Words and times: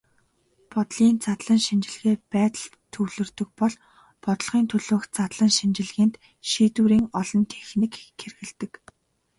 Бодлогын 0.71 1.17
задлан 1.25 1.59
шинжилгээ 1.67 2.15
байдалд 2.31 2.71
төвлөрдөг 2.93 3.49
бол 3.59 3.75
бодлогын 4.23 4.65
төлөөх 4.71 5.03
задлан 5.17 5.51
шинжилгээнд 5.57 6.15
шийдвэрийн 6.49 7.05
олон 7.19 7.43
техникийг 7.53 8.05
хэрэглэдэг. 8.19 8.71